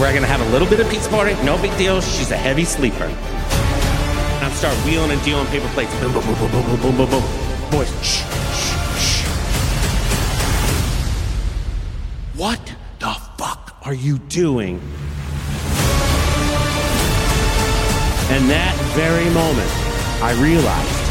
[0.00, 1.34] We're gonna have a little bit of pizza party.
[1.44, 2.00] No big deal.
[2.00, 3.04] She's a heavy sleeper.
[3.04, 5.94] And I'm start wheeling and dealing paper plates.
[6.00, 7.22] Boom, boom, boom, boom, boom, boom, boom, boom.
[7.70, 8.24] Boys, shh,
[8.56, 9.26] shh, shh.
[12.36, 14.80] What the fuck are you doing?
[18.32, 19.70] And that very moment,
[20.22, 21.02] I realized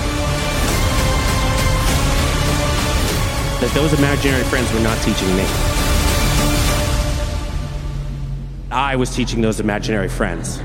[3.62, 5.46] that those imaginary friends were not teaching me.
[8.72, 10.64] I was teaching those imaginary friends.